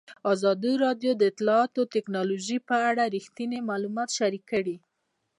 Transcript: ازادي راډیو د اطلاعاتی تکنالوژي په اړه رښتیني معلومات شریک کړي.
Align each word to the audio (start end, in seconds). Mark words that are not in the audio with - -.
ازادي 0.33 0.73
راډیو 0.85 1.11
د 1.15 1.21
اطلاعاتی 1.31 1.83
تکنالوژي 1.95 2.57
په 2.69 2.75
اړه 2.89 3.03
رښتیني 3.15 3.59
معلومات 3.69 4.09
شریک 4.17 4.43
کړي. 4.51 4.75